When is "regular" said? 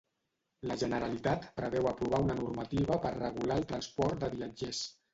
3.23-3.63